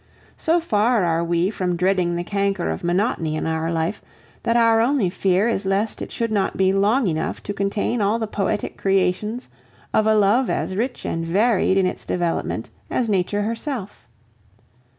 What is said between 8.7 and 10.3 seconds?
creations of a